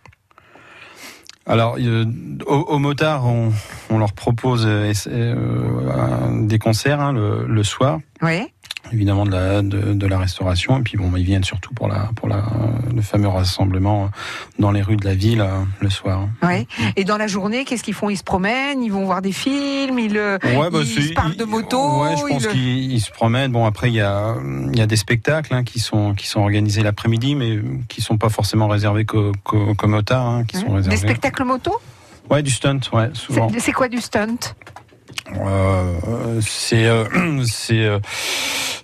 Alors, 1.46 1.76
euh, 1.78 2.06
aux, 2.46 2.54
aux 2.54 2.78
motards, 2.78 3.26
on, 3.26 3.52
on 3.90 3.98
leur 3.98 4.14
propose 4.14 4.64
euh, 4.66 4.94
euh, 5.08 6.46
des 6.46 6.58
concerts 6.58 7.00
hein, 7.02 7.12
le, 7.12 7.46
le 7.46 7.62
soir, 7.62 7.98
Oui. 8.22 8.46
Évidemment 8.92 9.24
de 9.24 9.30
la, 9.32 9.62
de, 9.62 9.92
de 9.94 10.06
la 10.06 10.18
restauration, 10.18 10.78
et 10.78 10.82
puis 10.82 10.96
bon, 10.96 11.10
ils 11.16 11.24
viennent 11.24 11.44
surtout 11.44 11.72
pour 11.74 11.88
la 11.88 12.10
pour 12.16 12.28
la 12.28 12.42
le 12.94 13.02
fameux 13.02 13.28
rassemblement 13.28 14.10
dans 14.58 14.70
les 14.70 14.82
rues 14.82 14.96
de 14.96 15.04
la 15.04 15.14
ville 15.14 15.40
euh, 15.40 15.62
le 15.80 15.90
soir. 15.90 16.28
Oui. 16.42 16.66
Et 16.96 17.04
dans 17.04 17.16
la 17.16 17.26
journée, 17.26 17.64
qu'est-ce 17.64 17.82
qu'ils 17.82 17.94
font? 17.94 18.10
Ils 18.10 18.16
se 18.16 18.22
promènent, 18.24 18.82
ils 18.82 18.92
vont 18.92 19.04
voir 19.04 19.22
des 19.22 19.32
films, 19.32 19.98
ils, 19.98 20.16
euh, 20.16 20.38
Ouais, 20.44 20.70
bah, 20.70 20.80
ils 20.82 20.86
se 21.08 21.12
parlent 21.12 21.36
de 21.36 21.44
moto. 21.44 22.02
Ouais, 22.02 22.16
je 22.16 22.26
pense 22.26 22.42
ils- 22.44 22.48
qu'ils 22.48 22.92
ils 22.92 23.00
se 23.00 23.10
promènent. 23.10 23.50
Bon, 23.52 23.64
après, 23.66 23.88
il 23.90 23.94
y 23.94 24.00
a, 24.00 24.34
il 24.72 24.78
y 24.78 24.82
a 24.82 24.86
des 24.86 24.96
spectacles 24.96 25.54
hein, 25.54 25.64
qui 25.64 25.80
sont 25.80 26.14
qui 26.14 26.26
sont 26.26 26.40
organisés 26.40 26.82
l'après-midi, 26.82 27.34
mais 27.34 27.58
qui 27.88 28.00
sont 28.02 28.18
pas 28.18 28.28
forcément 28.28 28.68
réservés 28.68 29.04
qu'aux 29.04 29.32
qu'aux- 29.44 29.74
qu'aux 29.74 29.88
motards, 29.88 30.26
hein, 30.26 30.44
qui 30.44 30.56
sont 30.58 30.68
Des 30.68 30.74
réservés. 30.76 30.96
spectacles 30.98 31.44
moto? 31.44 31.72
Ouais, 32.30 32.42
du 32.42 32.50
stunt, 32.50 32.80
ouais, 32.92 33.10
souvent. 33.12 33.48
C'est 33.52 33.60
c'est 33.60 33.72
quoi 33.72 33.88
du 33.88 34.00
stunt? 34.00 34.36
Euh, 35.36 36.40
c'est 36.42 36.86
euh, 36.86 37.04
c'est 37.46 37.80
euh, 37.84 37.98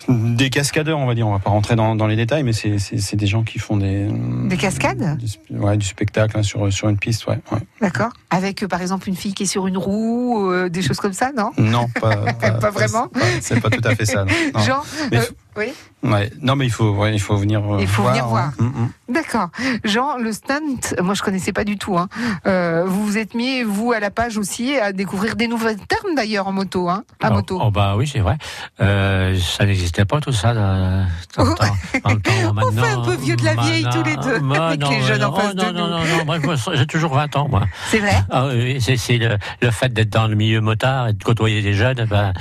des 0.09 0.51
cascadeurs, 0.51 0.99
on 0.99 1.07
va 1.07 1.15
dire. 1.15 1.27
On 1.29 1.33
va 1.33 1.39
pas 1.39 1.51
rentrer 1.51 1.77
dans, 1.77 1.95
dans 1.95 2.07
les 2.07 2.17
détails, 2.17 2.43
mais 2.43 2.53
c'est 2.53 3.17
des 3.17 3.27
gens 3.27 3.43
qui 3.43 3.59
font 3.59 3.77
des 3.77 4.09
Des 4.49 4.57
cascades? 4.57 5.19
ouais, 5.51 5.77
du 5.77 5.87
spectacle 5.87 6.39
hein, 6.39 6.43
sur 6.43 6.73
sur 6.73 6.89
une 6.89 6.97
piste, 6.99 7.27
ouais. 7.27 7.39
ouais. 7.53 7.59
D'accord. 7.81 8.11
Avec 8.31 8.63
euh, 8.63 8.69
par 8.69 8.81
exemple 8.81 9.09
une 9.09 9.17
fille 9.17 9.35
qui 9.35 9.43
est 9.45 9.47
sur 9.47 9.67
une 9.67 9.77
roue, 9.77 10.51
euh, 10.51 10.69
des 10.69 10.83
choses 10.83 10.99
comme 10.99 11.13
ça, 11.13 11.33
non? 11.37 11.51
Non, 11.59 11.89
pas 12.01 12.17
pas, 12.33 12.51
Pas 12.53 12.71
vraiment? 12.71 13.09
c'est 13.41 13.61
pas- 13.61 13.71
tout 13.71 13.87
à 13.87 13.95
fait 13.95 14.07
ça. 14.07 14.25
non. 14.25 14.33
Non. 14.55 14.61
Genre, 14.61 14.87
Mais 15.11 15.19
euh, 15.19 15.23
oui, 15.61 15.73
Ouais. 16.03 16.31
Non, 16.41 16.57
mais 16.57 16.65
il 16.65 16.71
faut 16.73 16.93
ouais, 16.93 17.13
il 17.13 17.21
faut 17.21 17.37
venir. 17.37 17.61
euh, 17.75 17.79
Il 17.81 17.87
faut 17.87 18.03
venir 18.05 18.27
voir. 18.27 18.47
hein. 18.47 18.53
Mm, 18.59 18.65
mm. 18.85 18.91
d'accord. 19.11 19.51
Jean, 19.85 20.17
le 20.17 20.33
stunt, 20.33 20.61
moi 21.03 21.13
je 21.13 21.21
connaissais 21.23 21.53
pas 21.53 21.65
du 21.65 21.77
tout. 21.77 21.99
Hein. 21.99 22.09
Euh, 22.47 22.85
vous 22.87 23.05
vous 23.05 23.19
êtes 23.19 23.35
mis, 23.35 23.63
vous, 23.63 23.93
à 23.93 24.01
la 24.01 24.11
page 24.11 24.39
aussi, 24.39 24.79
à 24.79 24.93
découvrir 24.93 25.37
des 25.37 25.47
nouveaux 25.47 25.67
termes 25.69 26.15
d'ailleurs 26.17 26.49
en 26.49 26.53
moto. 26.53 26.89
Hein, 26.89 27.05
à 27.23 27.29
Oh, 27.31 27.35
moto. 27.35 27.61
Oh, 27.63 27.71
bah 27.71 27.97
oui, 27.99 28.09
c'est 28.11 28.21
vrai. 28.21 28.39
Euh, 28.81 29.39
ça 29.39 29.67
n'existait 29.67 30.07
pas 30.07 30.21
tout 30.21 30.33
ça 30.33 30.55
dans, 30.55 31.07
dans 31.37 31.45
le 31.45 31.55
temps. 31.55 31.65
Dans 32.05 32.11
le 32.15 32.21
temps, 32.21 32.33
On 32.67 32.73
fait 32.73 32.89
un 32.93 33.01
peu 33.03 33.15
vieux 33.17 33.37
de 33.37 33.45
la 33.45 33.55
vieille 33.57 33.87
tous 33.93 34.03
les 34.03 34.17
deux, 34.17 34.39
Bah, 34.41 34.69
avec 34.69 34.81
non, 34.81 34.91
les 34.91 35.01
bah, 35.01 35.07
jeunes 35.07 35.25
en 35.25 35.31
non, 35.33 35.37
face 35.37 35.55
non, 35.55 35.67
de 35.67 35.79
non, 35.79 35.87
nous. 35.87 35.91
non, 35.91 36.17
non, 36.19 36.25
moi, 36.25 36.39
je 36.41 36.71
me- 36.71 36.77
j'ai 36.77 36.87
toujours 36.87 37.13
20 37.15 37.37
ans, 37.37 37.47
moi. 37.51 37.65
C'est 37.91 37.99
vrai? 37.99 38.25
Ah 38.31 38.47
oui, 38.49 38.81
c'est 38.81 38.97
c'est 38.97 39.19
le, 39.19 39.37
le 39.61 39.71
fait 39.71 39.93
d'être 39.93 40.09
dans 40.11 40.27
le 40.29 40.35
milieu 40.35 40.63
motard 40.63 41.09
et 41.09 41.13
de 41.13 41.23
côtoyer 41.23 41.61
des 41.61 41.75
jeunes, 41.75 42.07
ben, 42.09 42.33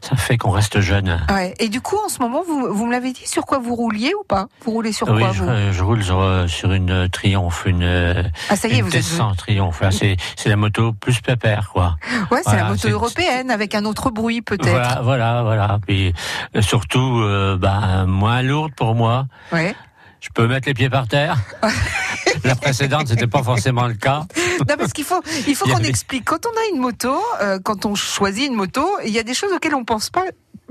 ça 0.00 0.14
fait 0.16 0.36
qu'on 0.38 0.50
reste 0.50 0.80
jeune. 0.80 1.20
ouais. 1.30 1.54
Et 1.58 1.68
du 1.68 1.80
coup, 1.80 1.96
en 2.04 2.08
ce 2.08 2.20
moment, 2.20 2.42
vous, 2.46 2.59
vous 2.68 2.86
me 2.86 2.92
l'avez 2.92 3.12
dit, 3.12 3.26
sur 3.26 3.46
quoi 3.46 3.58
vous 3.58 3.74
rouliez 3.74 4.12
ou 4.20 4.24
pas? 4.24 4.46
Vous 4.64 4.70
roulez 4.72 4.92
sur 4.92 5.08
oui, 5.08 5.20
quoi 5.20 5.32
je, 5.32 5.42
vous? 5.42 5.48
euh, 5.48 5.72
je 5.72 5.82
roule 5.84 6.02
sur, 6.02 6.20
euh, 6.20 6.46
sur 6.46 6.72
une 6.72 7.08
Triomphe, 7.08 7.64
une, 7.66 7.82
euh, 7.82 8.22
Ah 8.48 8.56
ça 8.56 8.68
y 8.68 8.72
est, 8.72 8.78
une 8.78 8.84
vous 8.86 8.96
êtes. 8.96 9.02
T100 9.04 9.36
Triomphe. 9.36 9.80
Là, 9.80 9.90
C'est 9.90 10.16
c'est 10.36 10.48
la 10.48 10.56
moto 10.56 10.92
plus 10.92 11.20
pépère, 11.20 11.70
quoi. 11.72 11.96
Ouais, 12.30 12.40
c'est 12.44 12.56
la 12.56 12.64
moto 12.64 12.88
européenne 12.88 13.50
avec 13.50 13.74
un 13.74 13.84
autre 13.84 14.10
bruit 14.10 14.42
peut-être. 14.42 14.70
Voilà, 14.70 15.00
voilà, 15.02 15.42
voilà. 15.42 15.78
Puis 15.86 16.12
euh, 16.56 16.62
surtout, 16.62 17.20
euh, 17.20 17.56
ben, 17.56 18.06
moins 18.06 18.42
lourde 18.42 18.72
pour 18.76 18.94
moi. 18.94 19.26
Ouais. 19.52 19.74
Je 20.20 20.28
peux 20.34 20.46
mettre 20.46 20.68
les 20.68 20.74
pieds 20.74 20.90
par 20.90 21.08
terre. 21.08 21.36
La 22.44 22.54
précédente, 22.54 23.08
c'était 23.08 23.26
pas 23.26 23.42
forcément 23.42 23.86
le 23.86 23.94
cas. 23.94 24.24
Non, 24.68 24.74
parce 24.78 24.92
qu'il 24.92 25.04
faut, 25.04 25.20
il 25.48 25.54
faut 25.54 25.64
qu'on 25.66 25.76
avait- 25.76 25.88
explique. 25.88 26.24
Quand 26.24 26.46
on 26.46 26.50
a 26.50 26.74
une 26.74 26.80
moto, 26.80 27.14
euh, 27.42 27.58
quand 27.62 27.86
on 27.86 27.94
choisit 27.94 28.46
une 28.48 28.54
moto, 28.54 28.86
il 29.04 29.10
y 29.10 29.18
a 29.18 29.22
des 29.22 29.34
choses 29.34 29.52
auxquelles 29.52 29.74
on 29.74 29.84
pense 29.84 30.10
pas 30.10 30.24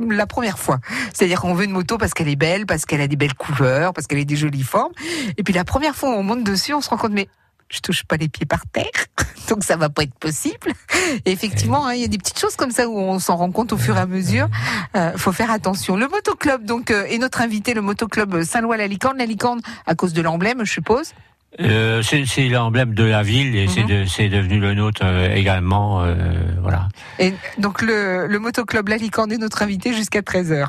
la 0.07 0.27
première 0.27 0.59
fois. 0.59 0.79
C'est-à-dire 1.13 1.41
qu'on 1.41 1.53
veut 1.53 1.65
une 1.65 1.71
moto 1.71 1.97
parce 1.97 2.13
qu'elle 2.13 2.29
est 2.29 2.35
belle, 2.35 2.65
parce 2.65 2.85
qu'elle 2.85 3.01
a 3.01 3.07
des 3.07 3.15
belles 3.15 3.35
couleurs, 3.35 3.93
parce 3.93 4.07
qu'elle 4.07 4.19
a 4.19 4.23
des 4.23 4.35
jolies 4.35 4.63
formes. 4.63 4.93
Et 5.37 5.43
puis 5.43 5.53
la 5.53 5.63
première 5.63 5.95
fois 5.95 6.09
on 6.09 6.23
monte 6.23 6.43
dessus, 6.43 6.73
on 6.73 6.81
se 6.81 6.89
rend 6.89 6.97
compte, 6.97 7.13
mais 7.13 7.27
je 7.69 7.79
touche 7.79 8.03
pas 8.03 8.17
les 8.17 8.27
pieds 8.27 8.45
par 8.45 8.65
terre, 8.65 8.85
donc 9.49 9.63
ça 9.63 9.77
va 9.77 9.89
pas 9.89 10.03
être 10.03 10.15
possible. 10.15 10.73
Et 11.25 11.31
effectivement, 11.31 11.85
hein, 11.87 11.93
il 11.93 12.01
y 12.01 12.03
a 12.03 12.07
des 12.07 12.17
petites 12.17 12.39
choses 12.39 12.55
comme 12.55 12.71
ça 12.71 12.87
où 12.87 12.97
on 12.97 13.19
s'en 13.19 13.35
rend 13.35 13.51
compte 13.51 13.73
au 13.73 13.77
fur 13.77 13.95
et 13.95 13.99
à 13.99 14.05
mesure. 14.05 14.47
Euh, 14.95 15.13
faut 15.17 15.31
faire 15.31 15.51
attention. 15.51 15.95
Le 15.95 16.07
motoclub, 16.07 16.65
donc, 16.65 16.91
euh, 16.91 17.05
est 17.05 17.17
notre 17.17 17.41
invité, 17.41 17.73
le 17.73 17.81
motoclub 17.81 18.43
Saint-Lois 18.43 18.77
la 18.77 18.87
Licorne. 18.87 19.17
La 19.17 19.25
Licorne, 19.25 19.61
à 19.85 19.95
cause 19.95 20.13
de 20.13 20.21
l'emblème, 20.21 20.65
je 20.65 20.71
suppose. 20.71 21.13
Euh, 21.59 22.01
c'est 22.03 22.47
l'emblème 22.47 22.93
de 22.93 23.03
la 23.03 23.23
ville 23.23 23.55
et 23.55 23.67
c'est 23.67 23.81
Mhm. 23.81 23.87
de- 23.87 24.29
devenu 24.35 24.59
le 24.59 24.73
nôtre 24.75 25.01
euh, 25.03 25.33
également. 25.33 26.01
euh, 26.03 26.15
voilà. 26.61 26.87
Et 27.17 27.33
donc 27.57 27.81
le, 27.81 28.27
le 28.27 28.39
motoclub 28.39 28.87
La 28.87 28.97
Licorne 28.97 29.31
est 29.31 29.37
notre 29.37 29.61
invité 29.63 29.93
jusqu'à 29.93 30.21
13h. 30.21 30.67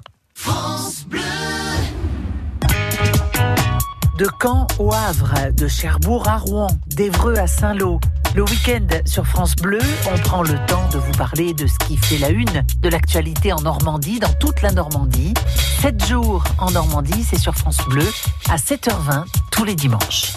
De 4.18 4.26
Caen 4.42 4.66
au 4.78 4.92
Havre, 4.92 5.50
de 5.56 5.66
Cherbourg 5.68 6.28
à 6.28 6.36
Rouen, 6.36 6.66
d'Evreux 6.88 7.36
à 7.38 7.46
Saint-Lô. 7.46 8.00
Le 8.34 8.42
week-end 8.42 8.86
sur 9.06 9.26
France 9.26 9.56
Bleu, 9.56 9.80
on 10.12 10.18
prend 10.18 10.42
le 10.42 10.54
temps 10.66 10.86
de 10.92 10.98
vous 10.98 11.12
parler 11.12 11.54
de 11.54 11.66
ce 11.66 11.78
qui 11.86 11.96
fait 11.96 12.18
la 12.18 12.28
une 12.28 12.64
de 12.82 12.88
l'actualité 12.88 13.52
en 13.52 13.60
Normandie, 13.60 14.18
dans 14.20 14.32
toute 14.34 14.60
la 14.62 14.72
Normandie. 14.72 15.32
7 15.80 16.06
jours 16.06 16.44
en 16.58 16.70
Normandie, 16.70 17.24
c'est 17.24 17.38
sur 17.38 17.54
France 17.54 17.78
Bleu, 17.88 18.06
à 18.50 18.56
7h20 18.56 19.24
tous 19.50 19.64
les 19.64 19.74
dimanches. 19.74 20.32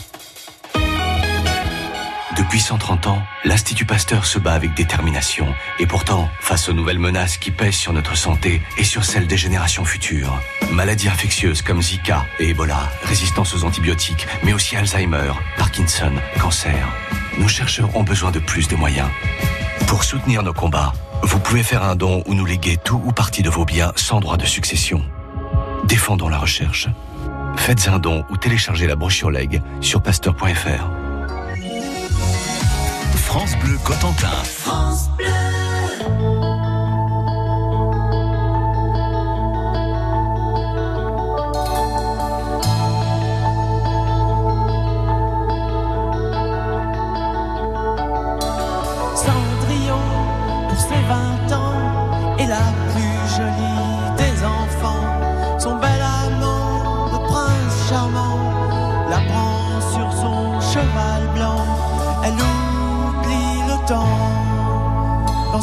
Depuis 2.35 2.59
130 2.59 3.07
ans, 3.07 3.21
l'Institut 3.45 3.85
Pasteur 3.85 4.25
se 4.25 4.39
bat 4.39 4.53
avec 4.53 4.73
détermination. 4.73 5.53
Et 5.77 5.85
pourtant, 5.85 6.29
face 6.39 6.67
aux 6.67 6.73
nouvelles 6.73 6.97
menaces 6.97 7.37
qui 7.37 7.51
pèsent 7.51 7.75
sur 7.75 7.93
notre 7.93 8.17
santé 8.17 8.61
et 8.77 8.83
sur 8.83 9.05
celle 9.05 9.27
des 9.27 9.37
générations 9.37 9.85
futures, 9.85 10.41
maladies 10.71 11.09
infectieuses 11.09 11.61
comme 11.61 11.81
Zika 11.81 12.25
et 12.39 12.49
Ebola, 12.49 12.89
résistance 13.03 13.53
aux 13.53 13.65
antibiotiques, 13.65 14.25
mais 14.43 14.53
aussi 14.53 14.75
Alzheimer, 14.75 15.33
Parkinson, 15.57 16.11
cancer, 16.39 16.87
nos 17.37 17.47
chercheurs 17.47 17.95
ont 17.95 18.03
besoin 18.03 18.31
de 18.31 18.39
plus 18.39 18.67
de 18.67 18.75
moyens. 18.75 19.09
Pour 19.85 20.03
soutenir 20.03 20.41
nos 20.41 20.53
combats, 20.53 20.93
vous 21.21 21.39
pouvez 21.39 21.61
faire 21.61 21.83
un 21.83 21.95
don 21.95 22.23
ou 22.25 22.33
nous 22.33 22.45
léguer 22.45 22.77
tout 22.77 23.01
ou 23.05 23.11
partie 23.11 23.43
de 23.43 23.49
vos 23.51 23.65
biens 23.65 23.91
sans 23.95 24.19
droit 24.19 24.37
de 24.37 24.45
succession. 24.45 25.03
Défendons 25.83 26.29
la 26.29 26.39
recherche. 26.39 26.87
Faites 27.57 27.87
un 27.87 27.99
don 27.99 28.25
ou 28.31 28.37
téléchargez 28.37 28.87
la 28.87 28.95
brochure 28.95 29.29
leg 29.29 29.61
sur 29.81 30.01
pasteur.fr. 30.01 31.02
France 33.33 33.57
Bleu 33.57 33.79
Cotentin. 33.83 34.29
Cendrillon, 34.43 35.42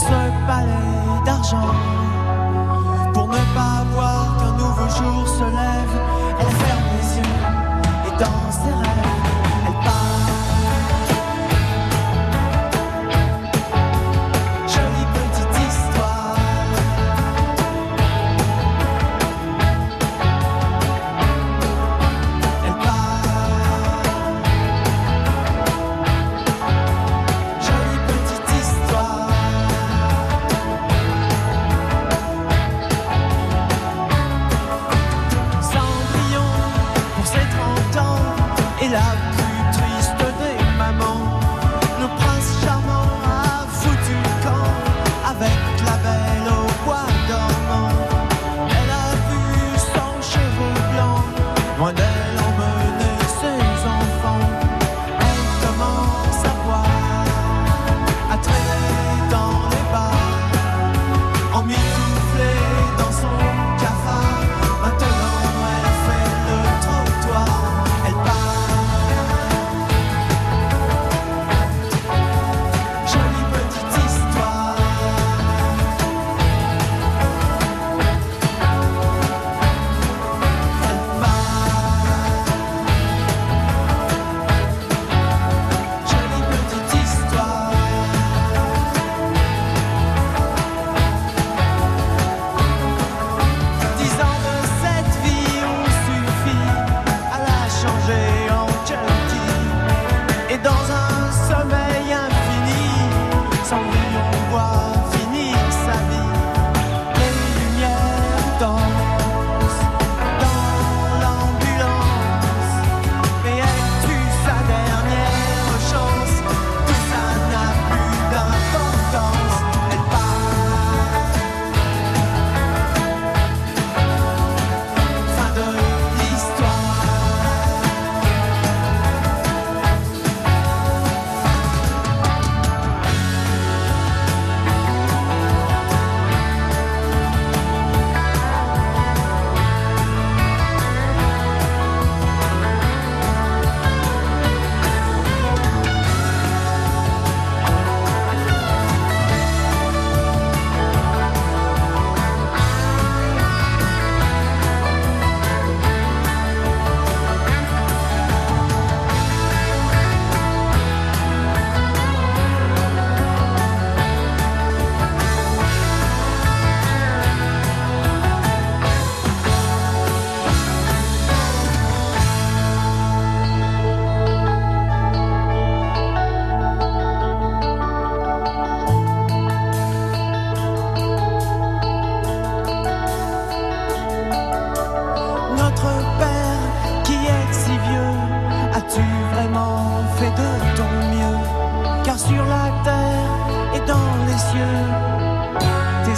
ce 0.01 0.21
palais 0.47 1.25
d'argent. 1.27 1.75
Pour 3.13 3.29
ne 3.29 3.43
pas 3.57 3.85
voir 3.93 4.37
qu'un 4.39 4.53
nouveau 4.63 4.89
jour 4.99 5.29
se 5.29 5.45
lève, 5.45 5.95
amor 40.91 41.30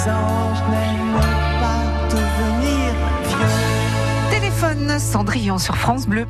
anges 0.09 0.63
n'aiment 0.71 1.21
pas 1.61 2.15
devenir 2.15 2.93
vieux. 3.29 4.31
Téléphone 4.31 4.99
Cendrillon 4.99 5.59
sur 5.59 5.77
France 5.77 6.07
Bleu. 6.07 6.27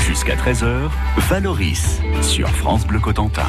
Jusqu'à 0.00 0.36
13h, 0.36 0.88
Valoris 1.28 2.00
sur 2.22 2.48
France 2.48 2.86
Bleu 2.86 3.00
Cotentin. 3.00 3.42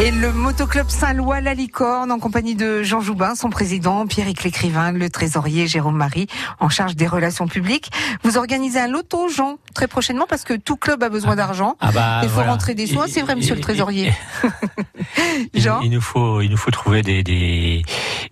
Et 0.00 0.12
le 0.12 0.32
motoclub 0.32 0.88
Saint-Lois 0.88 1.40
La 1.40 1.54
Licorne 1.54 2.12
en 2.12 2.20
compagnie 2.20 2.54
de 2.54 2.84
Jean 2.84 3.00
Joubin, 3.00 3.34
son 3.34 3.50
président, 3.50 4.06
Pierrick 4.06 4.44
Lécrivain, 4.44 4.92
le 4.92 5.10
trésorier 5.10 5.66
Jérôme 5.66 5.96
Marie 5.96 6.28
en 6.60 6.68
charge 6.68 6.94
des 6.94 7.08
relations 7.08 7.48
publiques. 7.48 7.90
Vous 8.22 8.36
organisez 8.38 8.78
un 8.78 8.86
loto, 8.86 9.28
Jean, 9.28 9.56
très 9.74 9.88
prochainement 9.88 10.26
parce 10.28 10.44
que 10.44 10.54
tout 10.54 10.76
club 10.76 11.02
a 11.02 11.08
besoin 11.08 11.34
d'argent. 11.34 11.74
Ah 11.80 11.90
bah, 11.92 12.20
Il 12.22 12.28
faut 12.28 12.36
voilà. 12.36 12.52
rentrer 12.52 12.74
des 12.74 12.86
sous, 12.86 13.00
c'est 13.08 13.22
vrai, 13.22 13.34
monsieur 13.34 13.54
et- 13.54 13.56
le 13.56 13.60
trésorier. 13.60 14.12
Jean 15.54 15.80
il 15.80 15.90
nous 15.90 16.00
faut, 16.00 16.42
il 16.42 16.50
nous 16.50 16.56
faut 16.56 16.70
trouver 16.70 17.02
des, 17.02 17.24
des, 17.24 17.82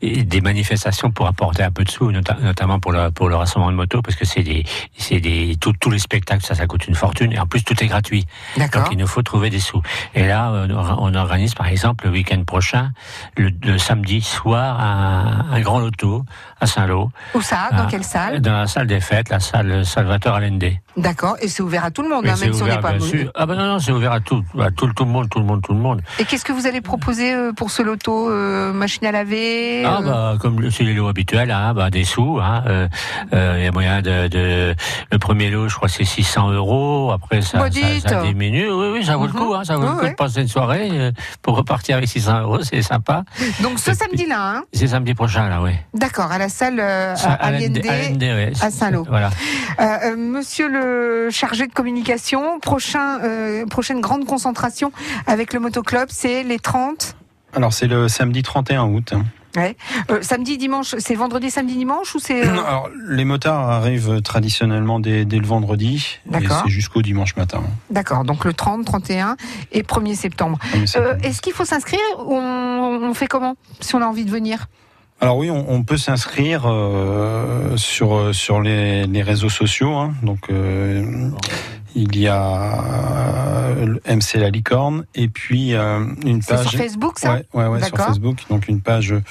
des 0.00 0.40
manifestations 0.40 1.10
pour 1.10 1.26
apporter 1.26 1.64
un 1.64 1.72
peu 1.72 1.82
de 1.82 1.90
sous, 1.90 2.12
nota- 2.12 2.36
notamment 2.40 2.78
pour 2.78 2.92
le, 2.92 3.10
pour 3.10 3.28
le 3.28 3.34
rassemblement 3.34 3.72
de 3.72 3.76
motos, 3.76 4.02
parce 4.02 4.14
que 4.16 4.24
c'est 4.24 4.42
des, 4.44 4.62
c'est 4.96 5.18
des, 5.18 5.56
tous 5.60 5.90
les 5.90 5.98
spectacles, 5.98 6.44
ça, 6.46 6.54
ça 6.54 6.68
coûte 6.68 6.86
une 6.86 6.94
fortune, 6.94 7.32
et 7.32 7.40
en 7.40 7.46
plus 7.46 7.64
tout 7.64 7.74
est 7.82 7.86
gratuit. 7.88 8.24
D'accord. 8.56 8.84
Donc 8.84 8.92
il 8.92 8.98
nous 8.98 9.06
faut 9.08 9.22
trouver 9.22 9.50
des 9.50 9.58
sous. 9.60 9.82
Et 10.14 10.28
là, 10.28 10.66
on 10.98 11.12
organise 11.16 11.54
par 11.56 11.66
exemple 11.68 12.04
le 12.06 12.12
week-end 12.12 12.42
prochain, 12.44 12.90
le, 13.36 13.50
le 13.64 13.78
samedi 13.78 14.20
soir, 14.20 14.78
un, 14.80 15.46
un 15.52 15.60
grand 15.60 15.78
loto 15.80 16.24
à 16.60 16.66
Saint-Lô. 16.66 17.10
Où 17.34 17.40
ça? 17.40 17.68
Dans 17.72 17.84
Ah, 17.84 17.88
quelle 17.90 18.04
salle? 18.04 18.40
Dans 18.40 18.52
la 18.52 18.66
salle 18.66 18.86
des 18.86 19.00
fêtes, 19.00 19.28
la 19.30 19.40
salle 19.40 19.84
Salvatore 19.84 20.34
Allende. 20.36 20.64
D'accord. 20.96 21.36
Et 21.42 21.48
c'est 21.48 21.62
ouvert 21.62 21.84
à 21.84 21.90
tout 21.90 22.02
le 22.02 22.08
monde, 22.08 22.24
hein, 22.26 22.34
même 22.40 22.52
si 22.54 22.62
on 22.62 22.66
n'est 22.66 22.78
pas. 22.78 22.98
sûr. 23.00 23.30
Ah 23.34 23.44
ben 23.46 23.54
non, 23.56 23.66
non, 23.66 23.78
c'est 23.78 23.92
ouvert 23.92 24.12
à 24.12 24.20
tout, 24.20 24.42
à 24.58 24.70
tout, 24.70 24.86
tout 24.94 25.04
le 25.04 25.10
monde, 25.10 25.28
tout 25.28 25.38
le 25.38 25.44
monde, 25.44 25.60
tout 25.62 25.72
le 25.74 25.78
monde. 25.78 26.00
Et 26.18 26.24
qu'est-ce 26.24 26.44
que 26.44 26.52
vous 26.52 26.66
allez 26.66 26.80
proposer 26.80 27.34
euh, 27.34 27.52
pour 27.52 27.70
ce 27.70 27.82
loto 27.82 28.30
euh, 28.30 28.72
Machine 28.72 29.06
à 29.06 29.12
laver 29.12 29.84
Ah 29.84 29.98
euh, 30.00 30.02
bah 30.06 30.34
comme 30.40 30.70
c'est 30.70 30.84
les 30.84 30.94
lots 30.94 31.08
habituels, 31.08 31.50
hein, 31.50 31.74
bah 31.74 31.90
des 31.90 32.04
sous. 32.04 32.38
Hein, 32.42 32.62
euh, 32.66 32.88
il 33.58 33.64
y 33.64 33.66
a 33.66 33.72
moyen 33.72 34.00
de, 34.00 34.28
de 34.28 34.74
le 35.12 35.18
premier 35.18 35.50
lot, 35.50 35.68
je 35.68 35.76
crois 35.76 35.88
c'est 35.88 36.04
600 36.04 36.50
euros. 36.52 37.10
Après 37.12 37.42
ça, 37.42 37.58
ça, 37.70 38.08
ça 38.08 38.22
diminue. 38.22 38.70
Oui 38.70 38.88
oui, 38.94 39.04
ça 39.04 39.16
vaut 39.16 39.26
le 39.26 39.32
Mhm. 39.32 39.38
coup. 39.38 39.64
Ça 39.64 39.76
vaut 39.76 39.82
le 39.86 39.96
coup 39.98 40.06
de 40.08 40.14
passer 40.14 40.40
une 40.42 40.48
soirée 40.48 41.12
pour 41.46 41.56
repartir 41.56 41.96
avec 41.96 42.08
600 42.08 42.40
euros, 42.40 42.62
c'est 42.62 42.82
sympa. 42.82 43.22
Donc 43.62 43.78
ce 43.78 43.94
samedi-là, 43.94 44.56
hein 44.56 44.64
C'est 44.72 44.88
samedi 44.88 45.14
prochain 45.14 45.48
là, 45.48 45.62
oui. 45.62 45.70
D'accord, 45.94 46.32
à 46.32 46.38
la 46.38 46.48
salle 46.48 46.80
euh, 46.80 47.14
à 47.14 47.52
ouais. 47.52 48.52
à 48.60 48.70
Saint-Lô. 48.72 49.06
Voilà. 49.08 49.30
Euh, 49.78 49.84
euh, 49.84 50.16
monsieur 50.16 50.68
le 50.68 51.28
chargé 51.30 51.68
de 51.68 51.72
communication, 51.72 52.58
prochain, 52.58 53.20
euh, 53.22 53.64
prochaine 53.66 54.00
grande 54.00 54.26
concentration 54.26 54.90
avec 55.28 55.52
le 55.52 55.60
motoclub, 55.60 56.08
c'est 56.08 56.42
les 56.42 56.58
30 56.58 57.14
Alors 57.54 57.72
c'est 57.72 57.86
le 57.86 58.08
samedi 58.08 58.42
31 58.42 58.86
août. 58.86 59.14
Euh, 60.10 60.22
samedi, 60.22 60.58
dimanche, 60.58 60.94
c'est 60.98 61.14
vendredi, 61.14 61.50
samedi, 61.50 61.76
dimanche 61.76 62.14
ou 62.14 62.18
c'est... 62.18 62.46
euh, 62.46 62.50
Alors 62.66 62.88
les 63.08 63.24
motards 63.24 63.68
arrivent 63.70 64.20
traditionnellement 64.22 65.00
dès, 65.00 65.24
dès 65.24 65.38
le 65.38 65.46
vendredi 65.46 66.18
et 66.32 66.46
c'est 66.48 66.68
jusqu'au 66.70 67.02
dimanche 67.02 67.36
matin. 67.36 67.62
D'accord, 67.90 68.24
donc 68.24 68.44
le 68.44 68.52
30, 68.52 68.84
31 68.84 69.36
et 69.72 69.82
1er 69.82 70.14
septembre. 70.14 70.58
Euh, 70.74 70.86
septembre. 70.86 71.16
Est-ce 71.24 71.40
qu'il 71.42 71.52
faut 71.52 71.64
s'inscrire 71.64 72.00
ou 72.18 72.34
on, 72.34 73.00
on 73.02 73.14
fait 73.14 73.26
comment 73.26 73.56
si 73.80 73.94
on 73.94 74.02
a 74.02 74.06
envie 74.06 74.24
de 74.24 74.30
venir? 74.30 74.66
Alors 75.20 75.38
oui, 75.38 75.50
on, 75.50 75.64
on 75.70 75.82
peut 75.82 75.96
s'inscrire 75.96 76.64
euh, 76.66 77.76
sur 77.76 78.34
sur 78.34 78.60
les, 78.60 79.06
les 79.06 79.22
réseaux 79.22 79.48
sociaux. 79.48 79.94
hein. 79.94 80.12
Donc 80.22 80.50
euh, 80.50 81.30
il 81.94 82.18
y 82.18 82.28
a 82.28 83.55
euh, 83.66 83.86
le 83.86 84.16
MC 84.16 84.34
la 84.34 84.50
licorne 84.50 85.04
et 85.14 85.28
puis 85.28 85.74
euh, 85.74 86.00
une 86.24 86.42
C'est 86.42 86.54
page. 86.56 86.66
sur 86.68 86.78
Facebook 86.78 87.18
ça 87.18 87.34
Ouais, 87.34 87.44
ouais, 87.54 87.66
ouais, 87.66 87.82
sur. 87.84 87.96
Facebook. 87.96 88.38
Donc 88.50 88.68
une 88.68 88.80
page, 88.80 89.12
euh, 89.12 89.22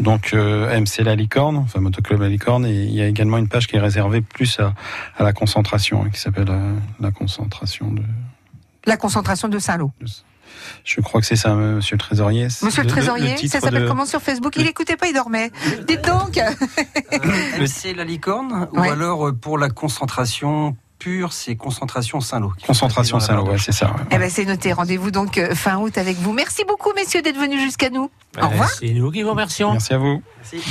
donc 0.00 0.30
euh, 0.34 0.80
MC 0.80 1.02
la 1.04 1.14
licorne, 1.14 1.56
enfin 1.58 1.80
motoclub 1.80 2.20
la 2.20 2.28
licorne, 2.28 2.64
et 2.66 2.72
il 2.84 2.92
y 2.94 3.00
a 3.02 3.06
également 3.06 3.38
une 3.38 3.48
page 3.48 3.66
qui 3.66 3.76
est 3.76 3.80
réservée 3.80 4.20
plus 4.20 4.58
à, 4.60 4.74
à 5.18 5.22
la 5.22 5.32
concentration, 5.32 6.04
hein, 6.04 6.10
qui 6.12 6.20
s'appelle 6.20 6.48
euh, 6.50 6.74
la 7.00 7.10
concentration 7.10 7.90
de. 7.92 8.02
La 8.86 8.96
concentration 8.96 9.48
de 9.48 9.58
Saint-Lô. 9.58 9.92
Je 10.84 11.00
crois 11.00 11.20
que 11.20 11.26
c'est 11.26 11.36
ça, 11.36 11.54
Monsieur 11.54 11.94
le 11.96 12.00
Trésorier. 12.00 12.44
Monsieur 12.62 12.82
le 12.82 12.88
trésorier, 12.88 13.34
titre 13.36 13.52
ça 13.52 13.60
s'appelle 13.60 13.82
de- 13.84 13.88
comment 13.88 14.04
sur 14.04 14.20
Facebook? 14.20 14.54
Il 14.56 14.66
écoutait 14.66 14.96
pas, 14.96 15.06
il 15.08 15.14
dormait. 15.14 15.50
Dites 15.88 16.04
donc 16.04 16.36
Euh, 16.38 17.66
c'est 17.66 17.94
la 17.94 18.04
licorne 18.04 18.68
Ouais. 18.72 18.88
ou 18.88 18.92
alors 18.92 19.30
pour 19.40 19.56
la 19.58 19.70
concentration 19.70 20.76
pure, 21.02 21.32
c'est 21.32 21.56
concentration 21.56 22.20
Saint-Lô. 22.20 22.52
Concentration 22.64 23.18
Saint-Lô, 23.18 23.44
ouais, 23.44 23.58
c'est 23.58 23.72
ça. 23.72 23.86
ouais. 23.86 24.02
Eh 24.12 24.18
ben 24.18 24.30
c'est 24.30 24.44
noté. 24.44 24.72
Rendez-vous 24.72 25.10
donc 25.10 25.36
euh, 25.36 25.52
fin 25.54 25.78
août 25.78 25.98
avec 25.98 26.16
vous. 26.18 26.32
Merci 26.32 26.62
beaucoup, 26.64 26.92
messieurs, 26.94 27.22
d'être 27.22 27.36
venus 27.38 27.60
jusqu'à 27.60 27.90
nous. 27.90 28.08
Au 28.40 28.48
revoir. 28.48 28.70
C'est 28.70 28.88
nous 28.90 29.10
qui 29.10 29.22
vous 29.22 29.30
remercions. 29.30 29.72
Merci 29.72 29.94
à 29.94 29.98
vous. 29.98 30.22
Merci. 30.38 30.58